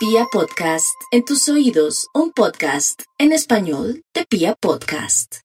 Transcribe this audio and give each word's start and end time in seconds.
Pia 0.00 0.24
Podcast, 0.32 0.98
en 1.10 1.26
tus 1.26 1.46
oídos, 1.50 2.08
un 2.14 2.32
podcast 2.32 3.02
en 3.18 3.32
español 3.32 4.02
de 4.14 4.24
Pia 4.24 4.54
Podcast. 4.54 5.40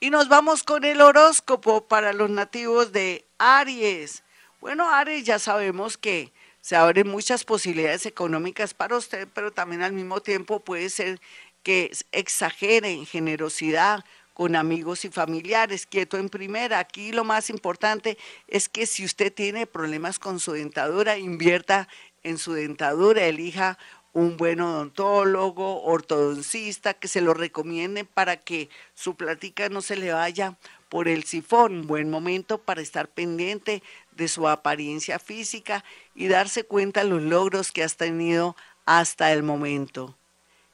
Y 0.00 0.08
nos 0.08 0.30
vamos 0.30 0.62
con 0.62 0.84
el 0.84 1.02
horóscopo 1.02 1.86
para 1.86 2.14
los 2.14 2.30
nativos 2.30 2.92
de 2.92 3.26
Aries. 3.36 4.22
Bueno, 4.62 4.88
Aries, 4.88 5.26
ya 5.26 5.38
sabemos 5.38 5.98
que 5.98 6.32
se 6.62 6.76
abren 6.76 7.08
muchas 7.08 7.44
posibilidades 7.44 8.06
económicas 8.06 8.72
para 8.72 8.96
usted, 8.96 9.28
pero 9.34 9.52
también 9.52 9.82
al 9.82 9.92
mismo 9.92 10.22
tiempo 10.22 10.60
puede 10.60 10.88
ser 10.88 11.20
que 11.62 11.92
exagere 12.10 12.92
en 12.92 13.04
generosidad 13.04 14.02
con 14.32 14.56
amigos 14.56 15.04
y 15.04 15.10
familiares. 15.10 15.84
Quieto 15.84 16.16
en 16.16 16.30
primera. 16.30 16.78
Aquí 16.78 17.12
lo 17.12 17.22
más 17.22 17.50
importante 17.50 18.16
es 18.48 18.70
que 18.70 18.86
si 18.86 19.04
usted 19.04 19.30
tiene 19.30 19.66
problemas 19.66 20.18
con 20.18 20.40
su 20.40 20.52
dentadura, 20.52 21.18
invierta 21.18 21.86
en 22.22 22.38
su 22.38 22.52
dentadura, 22.52 23.24
elija 23.24 23.78
un 24.12 24.36
buen 24.36 24.60
odontólogo, 24.60 25.82
ortodoncista, 25.84 26.94
que 26.94 27.08
se 27.08 27.20
lo 27.20 27.32
recomiende 27.34 28.04
para 28.04 28.36
que 28.36 28.68
su 28.94 29.14
platica 29.14 29.68
no 29.68 29.80
se 29.80 29.96
le 29.96 30.12
vaya 30.12 30.56
por 30.88 31.08
el 31.08 31.24
sifón. 31.24 31.86
Buen 31.86 32.10
momento 32.10 32.58
para 32.58 32.82
estar 32.82 33.08
pendiente 33.08 33.82
de 34.12 34.28
su 34.28 34.48
apariencia 34.48 35.18
física 35.18 35.84
y 36.14 36.28
darse 36.28 36.64
cuenta 36.64 37.02
de 37.02 37.10
los 37.10 37.22
logros 37.22 37.72
que 37.72 37.82
has 37.82 37.96
tenido 37.96 38.54
hasta 38.84 39.32
el 39.32 39.42
momento. 39.42 40.14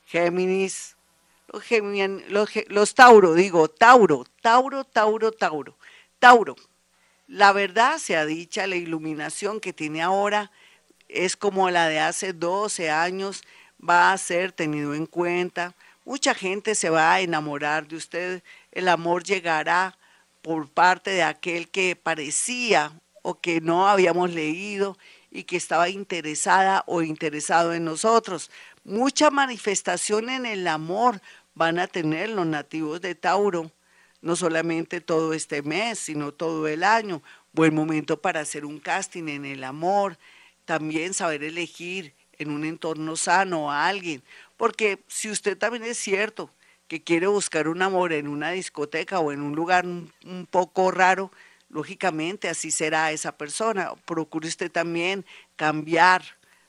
Géminis, 0.06 0.96
los, 2.28 2.50
los 2.68 2.94
Tauro, 2.94 3.34
digo, 3.34 3.68
Tauro, 3.68 4.24
Tauro, 4.42 4.84
Tauro, 4.84 5.30
Tauro, 5.30 5.76
Tauro. 6.18 6.56
La 7.28 7.52
verdad 7.52 7.98
se 7.98 8.16
ha 8.16 8.24
dicha, 8.24 8.66
la 8.66 8.76
iluminación 8.76 9.60
que 9.60 9.72
tiene 9.72 10.02
ahora 10.02 10.50
es 11.08 11.36
como 11.36 11.70
la 11.70 11.88
de 11.88 12.00
hace 12.00 12.32
12 12.32 12.90
años, 12.90 13.42
va 13.86 14.12
a 14.12 14.18
ser 14.18 14.52
tenido 14.52 14.94
en 14.94 15.06
cuenta. 15.06 15.74
Mucha 16.04 16.34
gente 16.34 16.74
se 16.74 16.90
va 16.90 17.14
a 17.14 17.20
enamorar 17.20 17.86
de 17.86 17.96
usted, 17.96 18.42
el 18.72 18.88
amor 18.88 19.24
llegará 19.24 19.98
por 20.42 20.68
parte 20.68 21.10
de 21.10 21.22
aquel 21.22 21.68
que 21.68 21.96
parecía 21.96 22.92
o 23.22 23.40
que 23.40 23.60
no 23.60 23.88
habíamos 23.88 24.32
leído 24.32 24.96
y 25.30 25.44
que 25.44 25.56
estaba 25.56 25.88
interesada 25.88 26.84
o 26.86 27.02
interesado 27.02 27.74
en 27.74 27.84
nosotros. 27.84 28.50
Mucha 28.84 29.30
manifestación 29.30 30.30
en 30.30 30.46
el 30.46 30.66
amor 30.66 31.20
van 31.54 31.78
a 31.78 31.88
tener 31.88 32.30
los 32.30 32.46
nativos 32.46 33.00
de 33.00 33.14
Tauro, 33.14 33.70
no 34.22 34.36
solamente 34.36 35.00
todo 35.00 35.34
este 35.34 35.62
mes, 35.62 35.98
sino 35.98 36.32
todo 36.32 36.66
el 36.68 36.82
año. 36.82 37.22
Buen 37.52 37.74
momento 37.74 38.20
para 38.20 38.40
hacer 38.40 38.64
un 38.64 38.78
casting 38.78 39.28
en 39.28 39.44
el 39.44 39.64
amor, 39.64 40.18
también 40.68 41.14
saber 41.14 41.44
elegir 41.44 42.12
en 42.36 42.50
un 42.50 42.62
entorno 42.62 43.16
sano 43.16 43.72
a 43.72 43.88
alguien, 43.88 44.22
porque 44.58 44.98
si 45.06 45.30
usted 45.30 45.56
también 45.56 45.82
es 45.82 45.96
cierto 45.96 46.50
que 46.88 47.02
quiere 47.02 47.26
buscar 47.26 47.68
un 47.68 47.80
amor 47.80 48.12
en 48.12 48.28
una 48.28 48.50
discoteca 48.50 49.18
o 49.18 49.32
en 49.32 49.40
un 49.40 49.56
lugar 49.56 49.86
un, 49.86 50.46
poco 50.50 50.90
raro, 50.90 51.32
lógicamente 51.70 52.50
así 52.50 52.70
será 52.70 53.12
esa 53.12 53.38
persona. 53.38 53.94
Procure 54.04 54.46
usted 54.46 54.70
también 54.70 55.24
cambiar, 55.56 56.22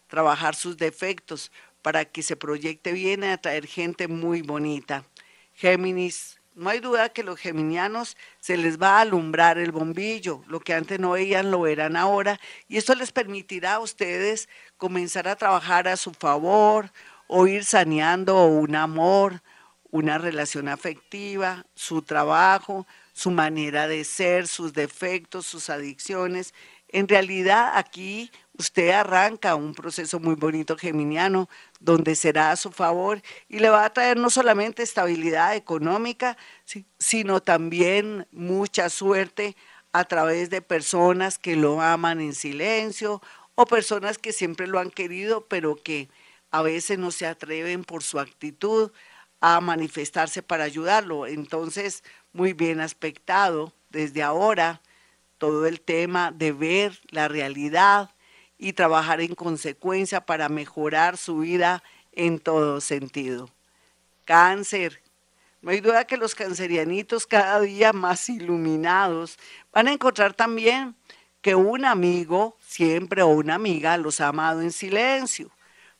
trabajar 0.08 0.56
sus 0.56 0.78
defectos 0.78 1.52
para 1.82 2.06
que 2.06 2.24
se 2.24 2.38
proyecte 2.38 2.94
bien 2.94 3.26
y 3.26 3.28
atraer 3.28 3.68
gente 3.68 4.08
muy 4.08 4.42
bonita. 4.42 5.04
Géminis, 5.56 6.39
no 6.60 6.70
hay 6.70 6.82
duda 6.82 7.10
que 7.10 7.24
los 7.24 7.40
geminianos 7.40 8.18
se 8.42 8.58
les 8.58 8.80
va 8.80 8.98
a 8.98 9.02
alumbrar 9.02 9.58
el 9.58 9.72
bombillo, 9.72 10.44
lo 10.48 10.60
que 10.60 10.74
antes 10.74 11.00
no 11.00 11.12
veían 11.12 11.52
lo 11.52 11.62
verán 11.62 11.96
ahora, 11.96 12.40
y 12.68 12.78
esto 12.78 12.94
les 12.96 13.14
permitirá 13.14 13.76
a 13.76 13.80
ustedes 13.80 14.50
comenzar 14.78 15.30
a 15.30 15.38
trabajar 15.38 15.88
a 15.88 15.96
su 15.96 16.14
favor 16.14 16.92
o 17.28 17.48
ir 17.48 17.64
saneando 17.64 18.46
un 18.46 18.76
amor, 18.76 19.42
una 19.90 20.18
relación 20.18 20.68
afectiva, 20.68 21.66
su 21.76 22.02
trabajo, 22.02 22.86
su 23.14 23.32
manera 23.32 23.88
de 23.88 24.04
ser, 24.04 24.48
sus 24.48 24.74
defectos, 24.74 25.46
sus 25.46 25.70
adicciones. 25.70 26.54
En 26.90 27.08
realidad 27.08 27.72
aquí 27.76 28.32
usted 28.58 28.90
arranca 28.90 29.56
un 29.56 29.74
proceso 29.74 30.20
muy 30.20 30.36
bonito 30.36 30.78
geminiano 30.78 31.48
donde 31.80 32.16
será 32.16 32.52
a 32.52 32.56
su 32.56 32.72
favor 32.72 33.22
y 33.48 33.60
le 33.60 33.70
va 33.70 33.86
a 33.86 33.94
traer 33.94 34.18
no 34.18 34.30
solamente 34.30 34.84
estabilidad 34.84 35.56
económica, 35.56 36.38
sino 36.98 37.42
también 37.42 38.28
mucha 38.32 38.90
suerte 38.90 39.56
a 39.92 40.06
través 40.06 40.50
de 40.50 40.62
personas 40.62 41.40
que 41.40 41.56
lo 41.56 41.82
aman 41.82 42.22
en 42.22 42.34
silencio 42.34 43.22
o 43.56 43.66
personas 43.66 44.18
que 44.18 44.34
siempre 44.34 44.68
lo 44.68 44.80
han 44.80 44.92
querido, 44.92 45.46
pero 45.48 45.76
que 45.76 46.10
a 46.52 46.62
veces 46.62 47.00
no 47.00 47.12
se 47.12 47.26
atreven 47.26 47.84
por 47.84 48.04
su 48.04 48.20
actitud 48.20 48.92
a 49.42 49.60
manifestarse 49.62 50.44
para 50.44 50.66
ayudarlo. 50.66 51.28
Entonces, 51.28 52.04
muy 52.34 52.54
bien 52.54 52.82
aspectado 52.82 53.74
desde 53.90 54.22
ahora 54.22 54.82
todo 55.38 55.66
el 55.66 55.82
tema 55.82 56.32
de 56.32 56.52
ver 56.52 57.00
la 57.10 57.28
realidad, 57.28 58.12
y 58.60 58.74
trabajar 58.74 59.22
en 59.22 59.34
consecuencia 59.34 60.22
para 60.26 60.50
mejorar 60.50 61.18
su 61.18 61.40
vida 61.40 61.82
en 62.12 62.38
todo 62.40 62.82
sentido. 62.82 63.50
Cáncer. 64.26 65.02
No 65.62 65.72
hay 65.72 65.80
duda 65.80 66.06
que 66.06 66.18
los 66.18 66.36
cancerianitos 66.36 67.26
cada 67.26 67.62
día 67.62 67.94
más 67.94 68.30
iluminados 68.30 69.40
van 69.72 69.88
a 69.88 69.94
encontrar 69.94 70.34
también 70.34 70.96
que 71.42 71.56
un 71.56 71.86
amigo 71.86 72.58
siempre 72.60 73.22
o 73.22 73.28
una 73.28 73.56
amiga 73.56 73.98
los 73.98 74.20
ha 74.20 74.28
amado 74.28 74.62
en 74.62 74.74
silencio. 74.74 75.50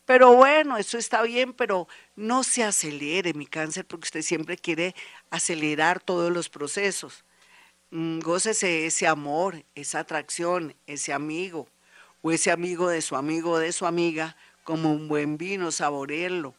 Pero 0.06 0.34
bueno, 0.34 0.78
eso 0.78 0.98
está 0.98 1.22
bien, 1.22 1.54
pero 1.54 1.88
no 2.16 2.44
se 2.44 2.64
acelere 2.64 3.34
mi 3.34 3.46
cáncer 3.46 3.86
porque 3.86 4.08
usted 4.08 4.22
siempre 4.22 4.58
quiere 4.58 4.96
acelerar 5.30 6.02
todos 6.02 6.32
los 6.32 6.50
procesos. 6.50 7.24
Mm, 7.92 8.20
gócese 8.20 8.86
ese 8.86 9.08
amor, 9.08 9.64
esa 9.76 10.00
atracción, 10.00 10.76
ese 10.88 11.14
amigo 11.14 11.68
o 12.22 12.32
ese 12.32 12.52
amigo 12.52 12.90
de 12.90 13.02
su 13.02 13.16
amigo 13.16 13.52
o 13.52 13.58
de 13.60 13.72
su 13.72 13.86
amiga 13.86 14.36
como 14.64 14.92
un 14.92 15.08
buen 15.08 15.38
vino, 15.38 15.72
saborearlo 15.72 16.54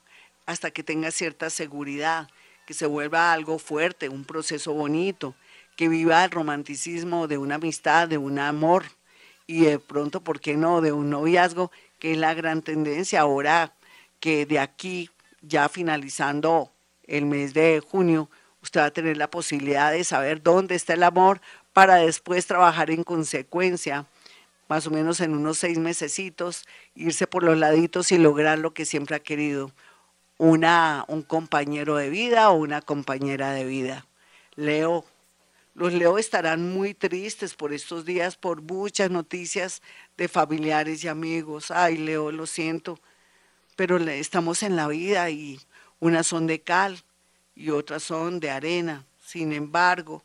hasta 0.47 0.71
que 0.71 0.82
tenga 0.82 1.10
cierta 1.10 1.48
seguridad, 1.48 2.28
que 2.66 2.75
se 2.75 2.87
vuelva 2.87 3.32
algo 3.32 3.59
fuerte, 3.59 4.09
un 4.09 4.25
proceso 4.25 4.72
bonito, 4.72 5.34
que 5.76 5.88
viva 5.88 6.25
el 6.25 6.31
romanticismo 6.31 7.28
de 7.28 7.38
una 7.38 7.54
amistad, 7.56 8.09
de 8.09 8.19
un 8.19 8.38
amor 8.38 8.84
y 9.47 9.60
de 9.62 9.78
pronto, 9.78 10.22
¿por 10.22 10.41
qué 10.41 10.56
no?, 10.56 10.81
de 10.81 10.93
un 10.93 11.10
noviazgo, 11.10 11.71
que 11.98 12.12
es 12.12 12.19
la 12.19 12.34
gran 12.34 12.62
tendencia 12.62 13.21
ahora 13.21 13.72
que 14.19 14.44
de 14.44 14.59
aquí, 14.59 15.10
ya 15.41 15.69
finalizando 15.69 16.72
el 17.06 17.27
mes 17.27 17.54
de 17.54 17.81
junio, 17.81 18.28
usted 18.62 18.81
va 18.81 18.87
a 18.87 18.91
tener 18.91 19.16
la 19.16 19.31
posibilidad 19.31 19.92
de 19.92 20.04
saber 20.04 20.42
dónde 20.42 20.75
está 20.75 20.94
el 20.94 21.03
amor 21.03 21.41
para 21.72 21.97
después 21.97 22.47
trabajar 22.47 22.91
en 22.91 23.04
consecuencia 23.04 24.06
más 24.70 24.86
o 24.86 24.92
menos 24.92 25.19
en 25.20 25.34
unos 25.34 25.58
seis 25.58 25.78
mesecitos, 25.78 26.64
irse 26.94 27.26
por 27.26 27.42
los 27.42 27.58
laditos 27.58 28.12
y 28.12 28.19
lograr 28.19 28.60
lo 28.60 28.72
que 28.72 28.84
siempre 28.84 29.16
ha 29.16 29.19
querido, 29.19 29.72
una, 30.38 31.04
un 31.08 31.22
compañero 31.22 31.97
de 31.97 32.08
vida 32.08 32.50
o 32.50 32.54
una 32.54 32.80
compañera 32.80 33.50
de 33.50 33.64
vida. 33.64 34.06
Leo, 34.54 35.04
los 35.75 35.92
Leo 35.92 36.19
estarán 36.19 36.72
muy 36.72 36.94
tristes 36.94 37.54
por 37.54 37.72
estos 37.72 38.04
días, 38.04 38.36
por 38.36 38.62
muchas 38.62 39.10
noticias 39.10 39.82
de 40.16 40.28
familiares 40.28 41.03
y 41.03 41.09
amigos. 41.09 41.72
Ay, 41.72 41.97
Leo, 41.97 42.30
lo 42.30 42.47
siento, 42.47 43.00
pero 43.75 43.97
estamos 43.97 44.62
en 44.62 44.76
la 44.76 44.86
vida 44.86 45.30
y 45.30 45.60
unas 45.98 46.28
son 46.28 46.47
de 46.47 46.60
cal 46.60 47.03
y 47.56 47.70
otras 47.70 48.04
son 48.04 48.38
de 48.38 48.53
arena. 48.53 49.04
Sin 49.20 49.53
embargo, 49.53 50.22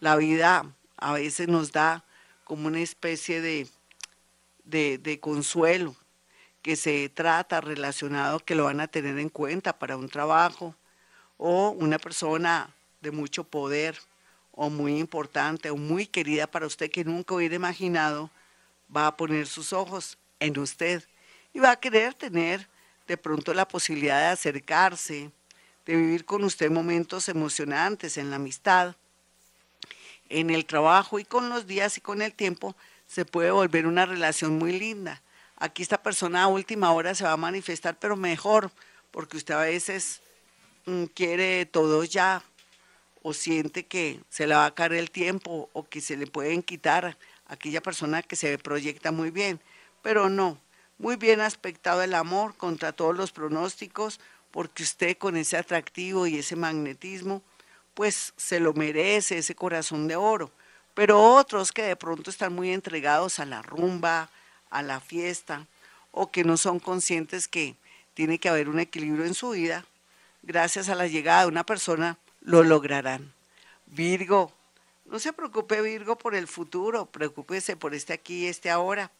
la 0.00 0.16
vida 0.16 0.70
a 0.98 1.14
veces 1.14 1.48
nos 1.48 1.72
da 1.72 2.04
como 2.44 2.68
una 2.68 2.80
especie 2.80 3.40
de 3.40 3.66
de, 4.66 5.18
consuelo 5.20 5.96
que 6.62 6.76
se 6.76 7.08
trata 7.08 7.60
relacionado 7.60 8.40
que 8.40 8.56
lo 8.56 8.64
van 8.64 8.80
a 8.80 8.88
tener 8.88 9.18
en 9.18 9.28
cuenta 9.28 9.78
para 9.78 9.96
un 9.96 10.08
trabajo 10.08 10.74
o 11.38 11.70
una 11.70 11.98
persona 11.98 12.74
de 13.00 13.12
mucho 13.12 13.44
poder 13.44 13.96
o 14.50 14.68
muy 14.68 14.98
importante 14.98 15.70
o 15.70 15.76
muy 15.76 16.06
querida 16.06 16.46
para 16.46 16.66
usted 16.66 16.90
que 16.90 17.04
nunca 17.04 17.34
hubiera 17.34 17.54
imaginado, 17.54 18.30
va 18.94 19.06
a 19.06 19.16
poner 19.16 19.46
sus 19.46 19.72
ojos 19.72 20.18
en 20.40 20.58
usted 20.58 21.04
y 21.52 21.60
va 21.60 21.72
a 21.72 21.80
querer 21.80 22.14
tener 22.14 22.68
de 23.06 23.16
pronto 23.16 23.54
la 23.54 23.68
posibilidad 23.68 24.18
de 24.18 24.26
acercarse, 24.26 25.30
de 25.84 25.96
vivir 25.96 26.24
con 26.24 26.42
usted 26.42 26.70
momentos 26.70 27.28
emocionantes 27.28 28.16
en 28.16 28.30
la 28.30 28.36
amistad, 28.36 28.96
en 30.28 30.50
el 30.50 30.64
trabajo 30.64 31.20
y 31.20 31.24
con 31.24 31.48
los 31.48 31.66
días 31.68 31.96
y 31.98 32.00
con 32.00 32.22
el 32.22 32.32
tiempo 32.32 32.74
se 33.06 33.24
puede 33.24 33.50
volver 33.50 33.86
una 33.86 34.06
relación 34.06 34.58
muy 34.58 34.78
linda. 34.78 35.22
Aquí 35.56 35.82
esta 35.82 36.02
persona 36.02 36.42
a 36.42 36.48
última 36.48 36.92
hora 36.92 37.14
se 37.14 37.24
va 37.24 37.32
a 37.32 37.36
manifestar, 37.36 37.98
pero 37.98 38.16
mejor, 38.16 38.70
porque 39.10 39.36
usted 39.36 39.54
a 39.54 39.60
veces 39.60 40.20
mm, 40.84 41.04
quiere 41.06 41.66
todo 41.66 42.04
ya 42.04 42.42
o 43.22 43.32
siente 43.32 43.86
que 43.86 44.20
se 44.28 44.46
le 44.46 44.54
va 44.54 44.66
a 44.66 44.74
caer 44.74 44.92
el 44.92 45.10
tiempo 45.10 45.70
o 45.72 45.88
que 45.88 46.00
se 46.00 46.16
le 46.16 46.26
pueden 46.26 46.62
quitar 46.62 47.06
a 47.06 47.16
aquella 47.54 47.80
persona 47.80 48.22
que 48.22 48.36
se 48.36 48.58
proyecta 48.58 49.10
muy 49.12 49.30
bien, 49.30 49.60
pero 50.02 50.28
no, 50.28 50.58
Muy 50.98 51.16
bien 51.16 51.42
aspectado 51.42 52.02
el 52.02 52.14
amor 52.14 52.56
contra 52.56 52.92
todos 52.92 53.14
los 53.14 53.30
pronósticos, 53.30 54.18
porque 54.50 54.82
usted 54.82 55.18
con 55.18 55.36
ese 55.36 55.58
atractivo 55.58 56.26
y 56.26 56.38
ese 56.38 56.56
magnetismo, 56.56 57.42
pues 57.92 58.32
se 58.36 58.60
lo 58.60 58.72
merece 58.72 59.38
ese 59.38 59.54
corazón 59.54 60.08
de 60.08 60.16
oro. 60.16 60.50
Pero 60.96 61.22
otros 61.22 61.72
que 61.72 61.82
de 61.82 61.94
pronto 61.94 62.30
están 62.30 62.54
muy 62.54 62.72
entregados 62.72 63.38
a 63.38 63.44
la 63.44 63.60
rumba, 63.60 64.30
a 64.70 64.80
la 64.80 64.98
fiesta, 64.98 65.66
o 66.10 66.30
que 66.30 66.42
no 66.42 66.56
son 66.56 66.80
conscientes 66.80 67.48
que 67.48 67.76
tiene 68.14 68.38
que 68.38 68.48
haber 68.48 68.70
un 68.70 68.80
equilibrio 68.80 69.26
en 69.26 69.34
su 69.34 69.50
vida, 69.50 69.84
gracias 70.42 70.88
a 70.88 70.94
la 70.94 71.06
llegada 71.06 71.42
de 71.42 71.48
una 71.48 71.66
persona, 71.66 72.16
lo 72.40 72.62
lograrán. 72.62 73.30
Virgo, 73.84 74.50
no 75.04 75.18
se 75.18 75.34
preocupe 75.34 75.82
Virgo 75.82 76.16
por 76.16 76.34
el 76.34 76.48
futuro, 76.48 77.04
preocúpese 77.04 77.76
por 77.76 77.94
este 77.94 78.14
aquí 78.14 78.44
y 78.44 78.46
este 78.46 78.70
ahora. 78.70 79.10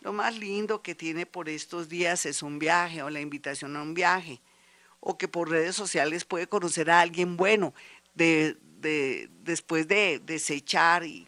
Lo 0.00 0.14
más 0.14 0.34
lindo 0.34 0.80
que 0.80 0.94
tiene 0.94 1.26
por 1.26 1.50
estos 1.50 1.90
días 1.90 2.24
es 2.24 2.42
un 2.42 2.58
viaje 2.58 3.02
o 3.02 3.10
la 3.10 3.20
invitación 3.20 3.76
a 3.76 3.82
un 3.82 3.92
viaje, 3.92 4.40
o 5.00 5.18
que 5.18 5.28
por 5.28 5.50
redes 5.50 5.76
sociales 5.76 6.24
puede 6.24 6.46
conocer 6.46 6.90
a 6.90 7.02
alguien 7.02 7.36
bueno, 7.36 7.74
de, 8.14 8.56
después 8.80 9.88
de 9.88 10.20
desechar 10.24 11.04
y, 11.04 11.26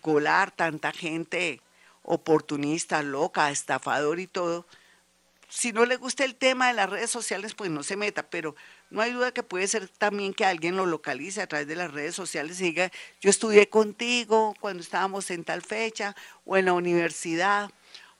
colar 0.00 0.50
tanta 0.50 0.92
gente 0.92 1.60
oportunista, 2.02 3.02
loca, 3.02 3.50
estafador 3.50 4.18
y 4.18 4.26
todo. 4.26 4.66
Si 5.48 5.72
no 5.72 5.84
le 5.84 5.96
gusta 5.96 6.24
el 6.24 6.34
tema 6.34 6.68
de 6.68 6.74
las 6.74 6.90
redes 6.90 7.10
sociales, 7.10 7.54
pues 7.54 7.70
no 7.70 7.82
se 7.82 7.96
meta, 7.96 8.24
pero 8.28 8.56
no 8.90 9.02
hay 9.02 9.12
duda 9.12 9.32
que 9.32 9.42
puede 9.42 9.68
ser 9.68 9.88
también 9.88 10.34
que 10.34 10.44
alguien 10.44 10.76
lo 10.76 10.86
localice 10.86 11.42
a 11.42 11.46
través 11.46 11.66
de 11.66 11.76
las 11.76 11.92
redes 11.92 12.14
sociales 12.14 12.60
y 12.60 12.64
diga, 12.64 12.90
yo 13.20 13.30
estudié 13.30 13.68
contigo 13.68 14.54
cuando 14.60 14.82
estábamos 14.82 15.30
en 15.30 15.44
tal 15.44 15.62
fecha 15.62 16.16
o 16.44 16.56
en 16.56 16.66
la 16.66 16.72
universidad, 16.72 17.70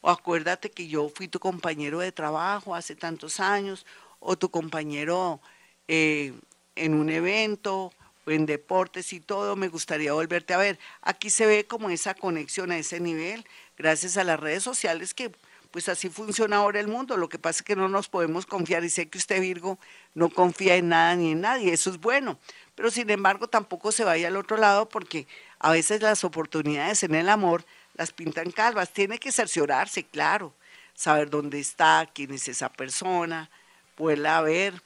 o 0.00 0.10
acuérdate 0.10 0.70
que 0.70 0.86
yo 0.86 1.08
fui 1.08 1.28
tu 1.28 1.40
compañero 1.40 1.98
de 2.00 2.12
trabajo 2.12 2.74
hace 2.74 2.94
tantos 2.94 3.40
años, 3.40 3.86
o 4.20 4.36
tu 4.36 4.50
compañero 4.50 5.40
eh, 5.88 6.32
en 6.76 6.94
un 6.94 7.10
evento, 7.10 7.92
en 8.26 8.46
deportes 8.46 9.12
y 9.12 9.20
todo, 9.20 9.56
me 9.56 9.68
gustaría 9.68 10.12
volverte 10.12 10.54
a 10.54 10.58
ver. 10.58 10.78
Aquí 11.02 11.30
se 11.30 11.46
ve 11.46 11.66
como 11.66 11.90
esa 11.90 12.14
conexión 12.14 12.70
a 12.70 12.78
ese 12.78 13.00
nivel 13.00 13.44
gracias 13.76 14.16
a 14.16 14.24
las 14.24 14.40
redes 14.40 14.62
sociales 14.62 15.14
que 15.14 15.32
pues 15.70 15.88
así 15.88 16.08
funciona 16.08 16.58
ahora 16.58 16.78
el 16.78 16.86
mundo. 16.86 17.16
Lo 17.16 17.28
que 17.28 17.38
pasa 17.38 17.58
es 17.58 17.62
que 17.64 17.74
no 17.74 17.88
nos 17.88 18.08
podemos 18.08 18.46
confiar 18.46 18.84
y 18.84 18.90
sé 18.90 19.08
que 19.08 19.18
usted 19.18 19.40
Virgo 19.40 19.76
no 20.14 20.30
confía 20.30 20.76
en 20.76 20.90
nada 20.90 21.16
ni 21.16 21.32
en 21.32 21.40
nadie, 21.40 21.72
eso 21.72 21.90
es 21.90 21.98
bueno. 21.98 22.38
Pero 22.76 22.92
sin 22.92 23.10
embargo 23.10 23.48
tampoco 23.48 23.90
se 23.90 24.04
vaya 24.04 24.28
al 24.28 24.36
otro 24.36 24.56
lado 24.56 24.88
porque 24.88 25.26
a 25.58 25.72
veces 25.72 26.00
las 26.00 26.22
oportunidades 26.22 27.02
en 27.02 27.16
el 27.16 27.28
amor 27.28 27.64
las 27.94 28.12
pintan 28.12 28.52
calvas. 28.52 28.92
Tiene 28.92 29.18
que 29.18 29.32
cerciorarse, 29.32 30.04
claro, 30.04 30.52
saber 30.94 31.28
dónde 31.28 31.58
está, 31.58 32.08
quién 32.14 32.32
es 32.32 32.46
esa 32.46 32.68
persona, 32.68 33.50
poderla 33.96 34.40
ver 34.42 34.80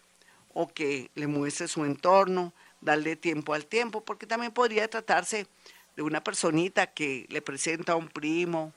o 0.55 0.69
que 0.69 1.11
le 1.15 1.27
muestre 1.27 1.69
su 1.69 1.85
entorno, 1.85 2.55
darle 2.81 3.17
tiempo 3.17 3.55
al 3.55 3.67
tiempo, 3.67 4.05
porque 4.05 4.27
también 4.27 4.53
podría 4.53 4.89
tratarse 4.89 5.47
de 5.97 6.03
una 6.03 6.23
personita 6.23 6.87
que 6.87 7.27
le 7.29 7.43
presenta 7.43 7.93
a 7.93 7.97
un 7.97 8.09
primo, 8.09 8.73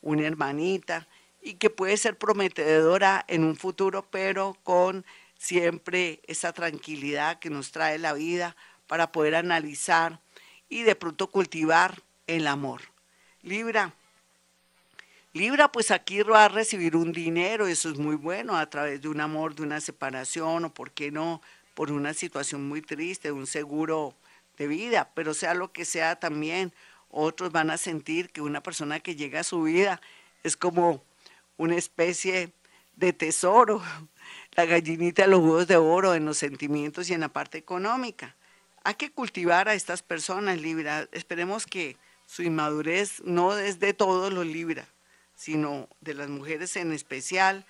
una 0.00 0.26
hermanita, 0.26 1.06
y 1.42 1.54
que 1.54 1.70
puede 1.70 1.96
ser 1.96 2.16
prometedora 2.16 3.24
en 3.28 3.44
un 3.44 3.56
futuro, 3.56 4.06
pero 4.10 4.56
con 4.62 5.04
siempre 5.36 6.20
esa 6.26 6.52
tranquilidad 6.52 7.40
que 7.40 7.50
nos 7.50 7.72
trae 7.72 7.98
la 7.98 8.12
vida 8.12 8.56
para 8.86 9.10
poder 9.10 9.34
analizar 9.34 10.20
y 10.68 10.82
de 10.84 10.94
pronto 10.94 11.26
cultivar 11.30 12.00
el 12.26 12.46
amor. 12.46 12.82
Libra. 13.42 13.92
Libra, 15.32 15.72
pues 15.72 15.90
aquí 15.90 16.22
va 16.22 16.44
a 16.44 16.48
recibir 16.48 16.94
un 16.94 17.10
dinero, 17.10 17.66
eso 17.66 17.90
es 17.90 17.98
muy 17.98 18.16
bueno, 18.16 18.56
a 18.56 18.68
través 18.68 19.00
de 19.00 19.08
un 19.08 19.20
amor, 19.20 19.54
de 19.54 19.62
una 19.62 19.80
separación, 19.80 20.66
o 20.66 20.74
por 20.74 20.90
qué 20.90 21.10
no, 21.10 21.40
por 21.74 21.90
una 21.90 22.14
situación 22.14 22.68
muy 22.68 22.82
triste, 22.82 23.32
un 23.32 23.46
seguro 23.46 24.14
de 24.58 24.66
vida, 24.66 25.10
pero 25.14 25.34
sea 25.34 25.54
lo 25.54 25.72
que 25.72 25.84
sea 25.84 26.16
también, 26.16 26.72
otros 27.10 27.52
van 27.52 27.70
a 27.70 27.78
sentir 27.78 28.30
que 28.30 28.40
una 28.40 28.62
persona 28.62 29.00
que 29.00 29.16
llega 29.16 29.40
a 29.40 29.44
su 29.44 29.62
vida 29.62 30.00
es 30.42 30.56
como 30.56 31.02
una 31.56 31.76
especie 31.76 32.52
de 32.96 33.12
tesoro, 33.12 33.82
la 34.56 34.64
gallinita 34.64 35.22
de 35.22 35.28
los 35.28 35.40
huevos 35.40 35.66
de 35.66 35.76
oro 35.76 36.14
en 36.14 36.24
los 36.24 36.38
sentimientos 36.38 37.08
y 37.10 37.14
en 37.14 37.20
la 37.20 37.28
parte 37.28 37.58
económica. 37.58 38.34
Hay 38.84 38.94
que 38.94 39.10
cultivar 39.10 39.68
a 39.68 39.74
estas 39.74 40.02
personas, 40.02 40.60
Libra. 40.60 41.08
Esperemos 41.12 41.66
que 41.66 41.96
su 42.26 42.42
inmadurez 42.42 43.22
no 43.24 43.56
es 43.56 43.78
de 43.78 43.94
todos 43.94 44.32
los 44.32 44.46
Libra, 44.46 44.86
sino 45.36 45.88
de 46.00 46.14
las 46.14 46.28
mujeres 46.28 46.76
en 46.76 46.92
especial. 46.92 47.64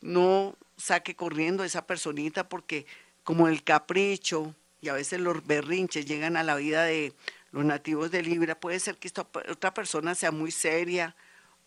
No 0.00 0.56
saque 0.76 1.14
corriendo 1.14 1.62
a 1.62 1.66
esa 1.66 1.86
personita 1.86 2.48
porque 2.48 2.86
como 3.28 3.46
el 3.46 3.62
capricho, 3.62 4.54
y 4.80 4.88
a 4.88 4.94
veces 4.94 5.20
los 5.20 5.46
berrinches 5.46 6.06
llegan 6.06 6.38
a 6.38 6.42
la 6.42 6.54
vida 6.54 6.84
de 6.84 7.12
los 7.50 7.62
nativos 7.62 8.10
de 8.10 8.22
Libra, 8.22 8.58
puede 8.58 8.80
ser 8.80 8.96
que 8.96 9.06
esta 9.06 9.28
otra 9.50 9.74
persona 9.74 10.14
sea 10.14 10.30
muy 10.30 10.50
seria 10.50 11.14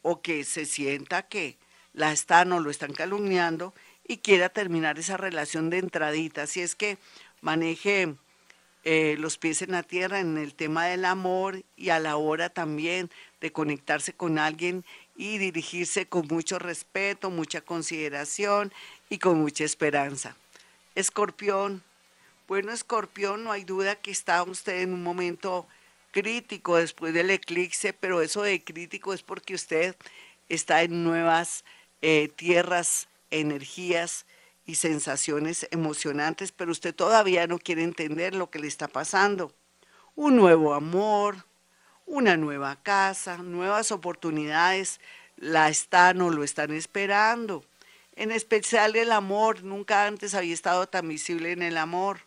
o 0.01 0.23
que 0.23 0.43
se 0.43 0.65
sienta 0.65 1.27
que 1.27 1.59
la 1.93 2.11
están 2.11 2.51
o 2.51 2.59
lo 2.59 2.71
están 2.71 2.93
calumniando 2.93 3.75
y 4.07 4.17
quiera 4.17 4.49
terminar 4.49 4.97
esa 4.97 5.17
relación 5.17 5.69
de 5.69 5.77
entradita. 5.77 6.41
Así 6.41 6.61
es 6.61 6.73
que 6.73 6.97
maneje 7.41 8.15
eh, 8.83 9.15
los 9.19 9.37
pies 9.37 9.61
en 9.61 9.73
la 9.73 9.83
tierra 9.83 10.19
en 10.19 10.39
el 10.39 10.55
tema 10.55 10.87
del 10.87 11.05
amor 11.05 11.61
y 11.77 11.89
a 11.89 11.99
la 11.99 12.15
hora 12.15 12.49
también 12.49 13.11
de 13.39 13.51
conectarse 13.51 14.13
con 14.13 14.39
alguien 14.39 14.83
y 15.15 15.37
dirigirse 15.37 16.07
con 16.07 16.25
mucho 16.25 16.57
respeto, 16.57 17.29
mucha 17.29 17.61
consideración 17.61 18.73
y 19.11 19.19
con 19.19 19.39
mucha 19.39 19.63
esperanza. 19.63 20.35
Escorpión, 20.95 21.83
bueno, 22.47 22.73
Escorpión, 22.73 23.45
no 23.45 23.51
hay 23.51 23.63
duda 23.63 23.95
que 23.95 24.11
está 24.11 24.43
usted 24.43 24.81
en 24.81 24.93
un 24.93 25.03
momento 25.03 25.67
crítico 26.11 26.75
después 26.75 27.13
del 27.13 27.29
eclipse, 27.29 27.93
pero 27.93 28.21
eso 28.21 28.41
de 28.41 28.61
crítico 28.61 29.13
es 29.13 29.23
porque 29.23 29.53
usted 29.53 29.95
está 30.49 30.83
en 30.83 31.05
nuevas 31.05 31.63
eh, 32.01 32.29
tierras, 32.35 33.07
energías 33.29 34.25
y 34.65 34.75
sensaciones 34.75 35.65
emocionantes, 35.71 36.51
pero 36.51 36.71
usted 36.71 36.93
todavía 36.93 37.47
no 37.47 37.57
quiere 37.57 37.83
entender 37.83 38.35
lo 38.35 38.49
que 38.49 38.59
le 38.59 38.67
está 38.67 38.89
pasando. 38.89 39.53
Un 40.15 40.35
nuevo 40.35 40.73
amor, 40.73 41.45
una 42.05 42.35
nueva 42.35 42.75
casa, 42.83 43.37
nuevas 43.37 43.93
oportunidades, 43.93 44.99
la 45.37 45.69
están 45.69 46.21
o 46.21 46.29
lo 46.29 46.43
están 46.43 46.71
esperando. 46.73 47.63
En 48.21 48.29
especial 48.29 48.95
el 48.97 49.11
amor, 49.13 49.63
nunca 49.63 50.05
antes 50.05 50.35
había 50.35 50.53
estado 50.53 50.87
tan 50.87 51.07
visible 51.07 51.53
en 51.53 51.63
el 51.63 51.75
amor 51.75 52.19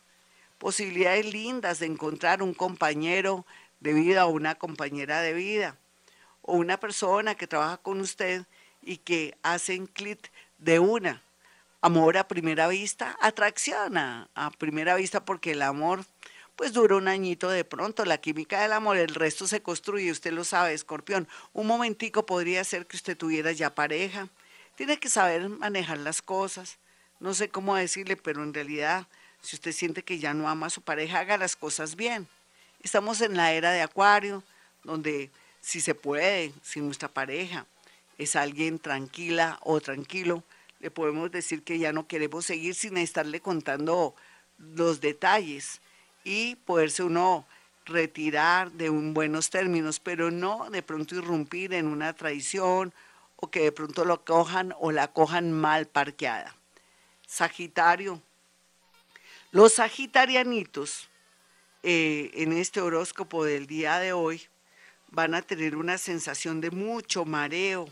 posibilidades 0.57 1.25
lindas 1.25 1.79
de 1.79 1.85
encontrar 1.85 2.43
un 2.43 2.53
compañero 2.53 3.45
de 3.79 3.93
vida 3.93 4.25
o 4.25 4.31
una 4.31 4.55
compañera 4.55 5.21
de 5.21 5.31
vida, 5.31 5.77
o 6.41 6.57
una 6.57 6.81
persona 6.81 7.35
que 7.35 7.47
trabaja 7.47 7.77
con 7.77 8.01
usted 8.01 8.43
y 8.81 8.97
que 8.97 9.37
hacen 9.41 9.87
clic 9.87 10.33
de 10.57 10.79
una. 10.79 11.21
Amor 11.79 12.17
a 12.17 12.27
primera 12.27 12.67
vista, 12.67 13.15
atracción 13.21 13.95
a, 13.95 14.27
primera 14.57 14.95
vista, 14.95 15.23
porque 15.23 15.51
el 15.51 15.61
amor 15.61 16.03
pues 16.57 16.73
dura 16.73 16.97
un 16.97 17.07
añito 17.07 17.47
de 17.47 17.63
pronto, 17.63 18.03
la 18.03 18.17
química 18.17 18.61
del 18.61 18.73
amor, 18.73 18.97
el 18.97 19.15
resto 19.15 19.47
se 19.47 19.61
construye, 19.61 20.11
usted 20.11 20.33
lo 20.33 20.43
sabe, 20.43 20.73
escorpión. 20.73 21.29
Un 21.53 21.67
momentico 21.67 22.25
podría 22.25 22.65
ser 22.65 22.85
que 22.85 22.97
usted 22.97 23.15
tuviera 23.15 23.53
ya 23.53 23.73
pareja. 23.73 24.27
Tiene 24.75 24.97
que 24.97 25.09
saber 25.09 25.47
manejar 25.49 25.97
las 25.97 26.21
cosas. 26.21 26.77
No 27.19 27.33
sé 27.33 27.49
cómo 27.49 27.75
decirle, 27.75 28.17
pero 28.17 28.43
en 28.43 28.53
realidad 28.53 29.07
si 29.45 29.55
usted 29.55 29.73
siente 29.73 30.03
que 30.03 30.17
ya 30.17 30.33
no 30.33 30.49
ama 30.49 30.67
a 30.67 30.71
su 30.71 30.81
pareja, 30.81 31.19
haga 31.19 31.37
las 31.37 31.55
cosas 31.55 31.95
bien. 31.95 32.27
Estamos 32.81 33.21
en 33.21 33.37
la 33.37 33.53
era 33.53 33.71
de 33.71 33.81
Acuario, 33.81 34.43
donde 34.83 35.29
si 35.61 35.81
se 35.81 35.93
puede, 35.93 36.51
si 36.63 36.81
nuestra 36.81 37.09
pareja 37.09 37.67
es 38.17 38.35
alguien 38.35 38.79
tranquila 38.79 39.59
o 39.61 39.79
tranquilo, 39.81 40.43
le 40.79 40.89
podemos 40.89 41.31
decir 41.31 41.61
que 41.61 41.77
ya 41.77 41.93
no 41.93 42.07
queremos 42.07 42.45
seguir 42.45 42.73
sin 42.73 42.97
estarle 42.97 43.39
contando 43.39 44.15
los 44.57 44.99
detalles 44.99 45.79
y 46.23 46.55
poderse 46.55 47.03
uno 47.03 47.45
retirar 47.85 48.71
de 48.71 48.89
un 48.89 49.13
buenos 49.13 49.51
términos, 49.51 49.99
pero 49.99 50.31
no 50.31 50.71
de 50.71 50.81
pronto 50.81 51.15
irrumpir 51.15 51.73
en 51.73 51.87
una 51.87 52.13
traición 52.13 52.93
que 53.51 53.61
de 53.61 53.71
pronto 53.71 54.05
lo 54.05 54.23
cojan 54.23 54.73
o 54.79 54.91
la 54.91 55.07
cojan 55.07 55.51
mal 55.51 55.87
parqueada. 55.87 56.55
Sagitario, 57.27 58.21
los 59.51 59.73
sagitarianitos 59.73 61.09
eh, 61.83 62.31
en 62.33 62.53
este 62.53 62.81
horóscopo 62.81 63.45
del 63.45 63.67
día 63.67 63.99
de 63.99 64.13
hoy 64.13 64.41
van 65.11 65.33
a 65.35 65.41
tener 65.41 65.75
una 65.75 65.97
sensación 65.97 66.61
de 66.61 66.71
mucho 66.71 67.25
mareo, 67.25 67.87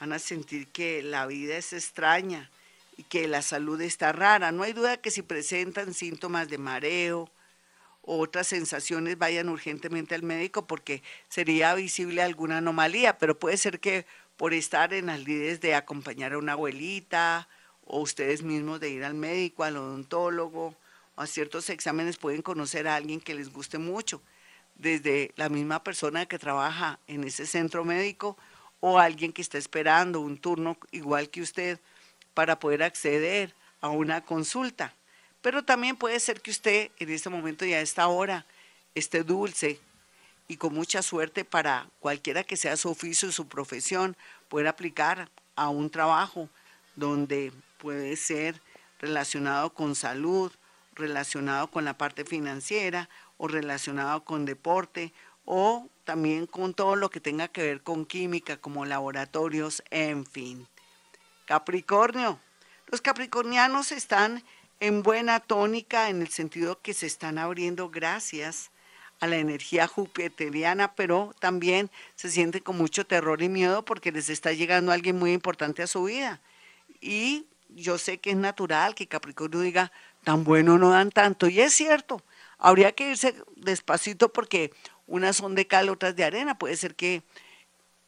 van 0.00 0.12
a 0.12 0.18
sentir 0.18 0.68
que 0.68 1.02
la 1.02 1.26
vida 1.26 1.56
es 1.56 1.72
extraña 1.72 2.50
y 2.96 3.02
que 3.04 3.28
la 3.28 3.42
salud 3.42 3.80
está 3.80 4.12
rara. 4.12 4.52
No 4.52 4.62
hay 4.62 4.72
duda 4.72 4.96
que 4.96 5.10
si 5.10 5.22
presentan 5.22 5.94
síntomas 5.94 6.48
de 6.48 6.58
mareo 6.58 7.30
otras 8.06 8.46
sensaciones 8.46 9.18
vayan 9.18 9.48
urgentemente 9.48 10.14
al 10.14 10.22
médico 10.22 10.66
porque 10.66 11.02
sería 11.28 11.74
visible 11.74 12.22
alguna 12.22 12.58
anomalía, 12.58 13.18
pero 13.18 13.38
puede 13.38 13.56
ser 13.56 13.80
que 13.80 14.06
por 14.36 14.54
estar 14.54 14.92
en 14.92 15.06
las 15.06 15.20
lides 15.20 15.60
de 15.60 15.74
acompañar 15.74 16.32
a 16.32 16.38
una 16.38 16.52
abuelita 16.52 17.48
o 17.84 18.00
ustedes 18.00 18.42
mismos 18.42 18.80
de 18.80 18.90
ir 18.90 19.04
al 19.04 19.14
médico, 19.14 19.64
al 19.64 19.76
odontólogo 19.76 20.74
o 21.14 21.20
a 21.22 21.26
ciertos 21.26 21.70
exámenes 21.70 22.16
pueden 22.16 22.42
conocer 22.42 22.88
a 22.88 22.96
alguien 22.96 23.20
que 23.20 23.34
les 23.34 23.52
guste 23.52 23.78
mucho, 23.78 24.20
desde 24.74 25.32
la 25.36 25.48
misma 25.48 25.84
persona 25.84 26.26
que 26.26 26.38
trabaja 26.38 26.98
en 27.06 27.24
ese 27.24 27.46
centro 27.46 27.84
médico 27.84 28.36
o 28.80 28.98
alguien 28.98 29.32
que 29.32 29.42
está 29.42 29.56
esperando 29.58 30.20
un 30.20 30.36
turno 30.36 30.76
igual 30.90 31.30
que 31.30 31.42
usted 31.42 31.78
para 32.34 32.58
poder 32.58 32.82
acceder 32.82 33.54
a 33.80 33.88
una 33.88 34.24
consulta. 34.24 34.92
Pero 35.40 35.64
también 35.64 35.96
puede 35.96 36.18
ser 36.20 36.40
que 36.40 36.50
usted 36.50 36.90
en 36.98 37.10
este 37.10 37.30
momento 37.30 37.64
y 37.64 37.72
a 37.72 37.80
esta 37.80 38.08
hora 38.08 38.46
esté 38.94 39.22
dulce 39.22 39.78
y 40.48 40.56
con 40.56 40.74
mucha 40.74 41.02
suerte 41.02 41.44
para 41.44 41.88
cualquiera 42.00 42.44
que 42.44 42.56
sea 42.56 42.76
su 42.76 42.90
oficio 42.90 43.32
su 43.32 43.48
profesión, 43.48 44.16
poder 44.48 44.68
aplicar 44.68 45.30
a 45.56 45.68
un 45.68 45.90
trabajo 45.90 46.48
donde 46.96 47.52
puede 47.78 48.16
ser 48.16 48.60
relacionado 49.00 49.70
con 49.74 49.94
salud, 49.94 50.52
relacionado 50.94 51.70
con 51.70 51.84
la 51.84 51.96
parte 51.96 52.24
financiera 52.24 53.08
o 53.36 53.48
relacionado 53.48 54.24
con 54.24 54.44
deporte 54.44 55.12
o 55.44 55.88
también 56.04 56.46
con 56.46 56.74
todo 56.74 56.96
lo 56.96 57.10
que 57.10 57.20
tenga 57.20 57.48
que 57.48 57.62
ver 57.62 57.82
con 57.82 58.06
química 58.06 58.56
como 58.56 58.84
laboratorios, 58.84 59.82
en 59.90 60.26
fin. 60.26 60.66
Capricornio. 61.46 62.38
Los 62.88 63.00
capricornianos 63.00 63.92
están 63.92 64.44
en 64.80 65.02
buena 65.02 65.40
tónica 65.40 66.10
en 66.10 66.22
el 66.22 66.28
sentido 66.28 66.80
que 66.80 66.94
se 66.94 67.06
están 67.06 67.38
abriendo 67.38 67.90
gracias 67.90 68.70
a 69.20 69.26
la 69.26 69.36
energía 69.36 69.86
jupiteriana, 69.86 70.94
pero 70.94 71.34
también 71.40 71.90
se 72.14 72.30
sienten 72.30 72.62
con 72.62 72.76
mucho 72.76 73.06
terror 73.06 73.42
y 73.42 73.48
miedo 73.48 73.84
porque 73.84 74.12
les 74.12 74.28
está 74.28 74.52
llegando 74.52 74.92
alguien 74.92 75.18
muy 75.18 75.32
importante 75.32 75.82
a 75.82 75.86
su 75.86 76.04
vida. 76.04 76.40
Y 77.00 77.46
yo 77.68 77.98
sé 77.98 78.18
que 78.18 78.30
es 78.30 78.36
natural 78.36 78.94
que 78.94 79.06
Capricornio 79.06 79.60
diga, 79.60 79.92
tan 80.24 80.44
bueno 80.44 80.78
no 80.78 80.90
dan 80.90 81.10
tanto. 81.10 81.48
Y 81.48 81.60
es 81.60 81.74
cierto, 81.74 82.22
habría 82.58 82.92
que 82.92 83.10
irse 83.10 83.34
despacito 83.56 84.32
porque 84.32 84.72
unas 85.06 85.36
son 85.36 85.54
de 85.54 85.66
cal, 85.66 85.88
otras 85.88 86.16
de 86.16 86.24
arena. 86.24 86.58
Puede 86.58 86.76
ser 86.76 86.94
que 86.94 87.22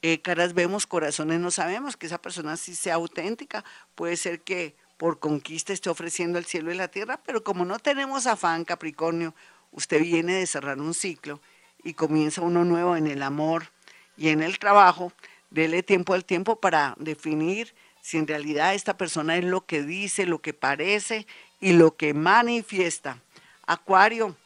eh, 0.03 0.21
caras 0.21 0.55
vemos, 0.55 0.87
corazones 0.87 1.41
no 1.41 1.51
sabemos, 1.51 1.97
que 1.97 2.07
esa 2.07 2.21
persona 2.21 2.57
sí 2.57 2.75
sea 2.75 2.95
auténtica. 2.95 3.65
Puede 3.95 4.17
ser 4.17 4.41
que 4.41 4.77
por 4.97 5.19
conquista 5.19 5.73
esté 5.73 5.91
ofreciendo 5.91 6.39
el 6.39 6.47
cielo 6.47 6.73
y 6.73 6.77
la 6.77 6.89
tierra, 6.89 7.21
pero 7.25 7.45
como 7.45 7.65
no 7.65 7.79
tenemos 7.79 8.27
afán, 8.27 8.65
Capricornio, 8.65 9.35
usted 9.76 10.00
viene 10.00 10.35
de 10.35 10.47
cerrar 10.47 10.80
un 10.80 10.95
ciclo 10.95 11.40
y 11.85 11.95
comienza 11.95 12.40
uno 12.40 12.64
nuevo 12.64 12.97
en 12.97 13.06
el 13.06 13.23
amor 13.23 13.71
y 14.16 14.30
en 14.30 14.42
el 14.42 14.59
trabajo, 14.59 15.12
dele 15.50 15.85
tiempo 15.85 16.14
al 16.14 16.25
tiempo 16.25 16.59
para 16.59 16.97
definir 16.99 17.73
si 18.00 18.16
en 18.16 18.26
realidad 18.26 18.75
esta 18.75 18.97
persona 18.97 19.37
es 19.37 19.45
lo 19.45 19.66
que 19.66 19.83
dice, 19.83 20.26
lo 20.26 20.40
que 20.40 20.54
parece 20.54 21.26
y 21.61 21.73
lo 21.73 21.97
que 21.97 22.14
manifiesta. 22.14 23.21
Acuario. 23.66 24.37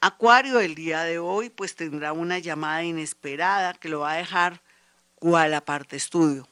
Acuario 0.00 0.60
el 0.60 0.74
día 0.74 1.02
de 1.04 1.18
hoy 1.18 1.48
pues 1.48 1.74
tendrá 1.74 2.12
una 2.12 2.38
llamada 2.38 2.84
inesperada 2.84 3.72
que 3.74 3.88
lo 3.88 4.00
va 4.00 4.12
a 4.12 4.16
dejar 4.16 4.60
cual 5.14 5.54
aparte 5.54 5.96
estudio 5.96 6.46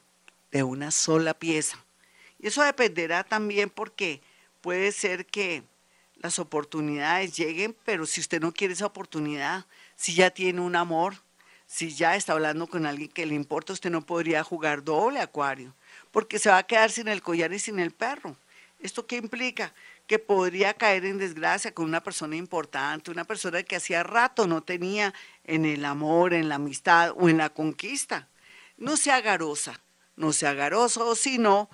de 0.51 0.63
una 0.63 0.89
sola 0.89 1.33
pieza. 1.33 1.77
Y 2.39 2.47
eso 2.47 2.63
dependerá 2.63 3.23
también 3.23 3.69
porque 3.69 4.21
puede 4.61 4.91
ser 4.91 5.25
que 5.25 5.63
las 6.23 6.39
oportunidades 6.39 7.35
lleguen, 7.35 7.75
pero 7.83 8.05
si 8.05 8.21
usted 8.21 8.39
no 8.39 8.53
quiere 8.53 8.73
esa 8.73 8.85
oportunidad, 8.85 9.65
si 9.97 10.15
ya 10.15 10.29
tiene 10.29 10.61
un 10.61 10.77
amor, 10.77 11.15
si 11.67 11.93
ya 11.93 12.15
está 12.15 12.31
hablando 12.31 12.65
con 12.65 12.85
alguien 12.85 13.09
que 13.09 13.25
le 13.25 13.35
importa, 13.35 13.73
usted 13.73 13.91
no 13.91 14.05
podría 14.05 14.41
jugar 14.41 14.85
doble 14.85 15.19
acuario, 15.19 15.75
porque 16.11 16.39
se 16.39 16.49
va 16.49 16.59
a 16.59 16.63
quedar 16.63 16.91
sin 16.91 17.09
el 17.09 17.21
collar 17.21 17.51
y 17.51 17.59
sin 17.59 17.77
el 17.77 17.91
perro. 17.91 18.37
¿Esto 18.79 19.05
qué 19.05 19.17
implica? 19.17 19.73
Que 20.07 20.17
podría 20.17 20.73
caer 20.73 21.03
en 21.03 21.17
desgracia 21.17 21.73
con 21.73 21.85
una 21.85 22.01
persona 22.01 22.37
importante, 22.37 23.11
una 23.11 23.25
persona 23.25 23.61
que 23.63 23.75
hacía 23.75 24.01
rato 24.03 24.47
no 24.47 24.63
tenía 24.63 25.13
en 25.43 25.65
el 25.65 25.83
amor, 25.83 26.33
en 26.33 26.47
la 26.47 26.55
amistad 26.55 27.13
o 27.17 27.27
en 27.27 27.37
la 27.37 27.49
conquista. 27.49 28.29
No 28.77 28.95
sea 28.95 29.19
garosa, 29.19 29.81
no 30.15 30.31
sea 30.31 30.53
garoso, 30.53 31.15
sino 31.15 31.69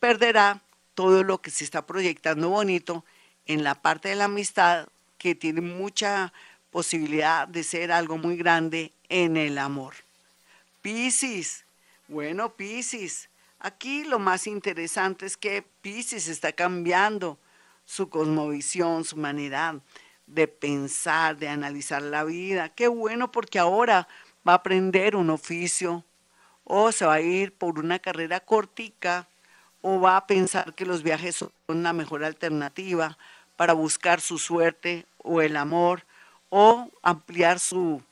perderá 0.00 0.62
todo 0.94 1.22
lo 1.22 1.40
que 1.40 1.52
se 1.52 1.62
está 1.62 1.86
proyectando 1.86 2.48
bonito 2.48 3.04
en 3.46 3.64
la 3.64 3.74
parte 3.74 4.08
de 4.08 4.16
la 4.16 4.24
amistad 4.24 4.88
que 5.18 5.34
tiene 5.34 5.60
mucha 5.60 6.32
posibilidad 6.70 7.46
de 7.46 7.62
ser 7.62 7.92
algo 7.92 8.18
muy 8.18 8.36
grande 8.36 8.92
en 9.08 9.36
el 9.36 9.58
amor. 9.58 9.94
Piscis, 10.82 11.64
bueno, 12.08 12.50
Piscis, 12.54 13.28
aquí 13.58 14.04
lo 14.04 14.18
más 14.18 14.46
interesante 14.46 15.24
es 15.26 15.36
que 15.36 15.62
Piscis 15.80 16.28
está 16.28 16.52
cambiando 16.52 17.38
su 17.84 18.08
cosmovisión, 18.08 19.04
su 19.04 19.16
manera 19.16 19.80
de 20.26 20.48
pensar, 20.48 21.36
de 21.36 21.48
analizar 21.48 22.02
la 22.02 22.24
vida. 22.24 22.70
Qué 22.70 22.88
bueno 22.88 23.30
porque 23.30 23.58
ahora 23.58 24.08
va 24.46 24.52
a 24.52 24.56
aprender 24.56 25.16
un 25.16 25.30
oficio 25.30 26.04
o 26.64 26.92
se 26.92 27.06
va 27.06 27.14
a 27.14 27.20
ir 27.20 27.52
por 27.52 27.78
una 27.78 27.98
carrera 27.98 28.40
cortica 28.40 29.28
o 29.82 30.00
va 30.00 30.16
a 30.16 30.26
pensar 30.26 30.74
que 30.74 30.86
los 30.86 31.02
viajes 31.02 31.36
son 31.36 31.52
una 31.68 31.92
mejor 31.92 32.24
alternativa 32.24 33.18
para 33.56 33.72
buscar 33.72 34.20
su 34.20 34.38
suerte 34.38 35.06
o 35.18 35.40
el 35.40 35.56
amor 35.56 36.04
o 36.48 36.90
ampliar 37.02 37.58
su 37.58 38.02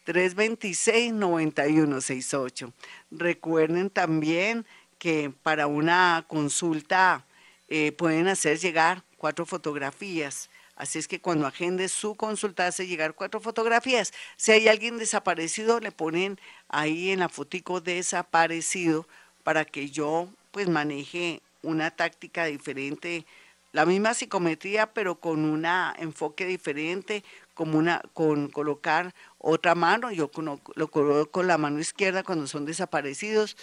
313-326-9168. 0.10 2.74
Recuerden 3.12 3.90
también 3.90 4.66
que 4.98 5.32
para 5.44 5.68
una 5.68 6.26
consulta 6.28 7.26
eh, 7.68 7.92
pueden 7.92 8.28
hacer 8.28 8.58
llegar 8.60 9.04
cuatro 9.18 9.46
fotografías. 9.46 10.50
Así 10.76 10.98
es 10.98 11.08
que 11.08 11.20
cuando 11.20 11.46
agende 11.46 11.90
su 11.90 12.16
consulta 12.16 12.66
hace 12.66 12.88
llegar 12.88 13.14
cuatro 13.14 13.42
fotografías. 13.42 14.14
Si 14.38 14.52
hay 14.52 14.68
alguien 14.68 14.98
desaparecido, 14.98 15.80
le 15.80 15.92
ponen 15.92 16.40
ahí 16.70 17.12
en 17.12 17.20
la 17.20 17.30
fotico 17.30 17.82
desaparecido 17.82 19.08
para 19.44 19.66
que 19.66 19.90
yo 19.90 20.30
pues 20.52 20.70
maneje 20.70 21.42
una 21.62 21.92
táctica 21.92 22.46
diferente, 22.46 23.26
la 23.72 23.86
misma 23.86 24.14
psicometría, 24.14 24.94
pero 24.94 25.20
con 25.20 25.46
un 25.46 25.66
enfoque 25.98 26.46
diferente, 26.46 27.24
como 27.54 27.78
una, 27.78 28.02
con 28.14 28.50
colocar 28.50 29.14
otra 29.38 29.76
mano, 29.76 30.12
yo 30.12 30.30
lo 30.76 30.88
coloco 30.88 31.32
con 31.32 31.48
la 31.48 31.58
mano 31.58 31.80
izquierda 31.80 32.24
cuando 32.24 32.48
son 32.48 32.66
desaparecidos, 32.66 33.58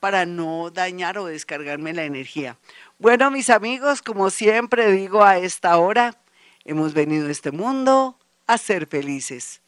para 0.00 0.26
no 0.26 0.70
dañar 0.70 1.16
o 1.16 1.24
descargarme 1.24 1.94
la 1.94 2.04
energía. 2.04 2.58
Bueno, 2.98 3.30
mis 3.30 3.48
amigos, 3.48 4.02
como 4.02 4.28
siempre 4.28 4.92
digo 4.92 5.24
a 5.24 5.38
esta 5.38 5.78
hora, 5.78 6.20
hemos 6.66 6.92
venido 6.92 7.28
a 7.28 7.30
este 7.30 7.52
mundo 7.52 8.18
a 8.46 8.58
ser 8.58 8.86
felices. 8.86 9.62